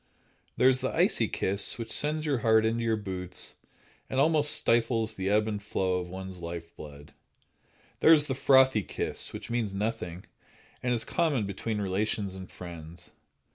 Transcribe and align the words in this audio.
There 0.57 0.67
is 0.67 0.81
the 0.81 0.89
icy 0.91 1.27
kiss, 1.27 1.77
which 1.77 1.91
sends 1.91 2.25
your 2.25 2.39
heart 2.39 2.65
into 2.65 2.81
your 2.81 2.95
boots 2.97 3.53
and 4.09 4.19
almost 4.19 4.49
stifles 4.49 5.13
the 5.15 5.29
ebb 5.29 5.47
and 5.47 5.61
flow 5.61 5.99
of 5.99 6.09
one's 6.09 6.39
life 6.39 6.75
blood. 6.75 7.13
There 7.99 8.11
is 8.11 8.25
the 8.25 8.33
frothy 8.33 8.81
kiss, 8.81 9.31
which 9.31 9.51
means 9.51 9.75
nothing, 9.75 10.25
and 10.81 10.91
is 10.91 11.05
common 11.05 11.45
between 11.45 11.79
relations 11.79 12.33
and 12.33 12.49
friends. 12.49 13.11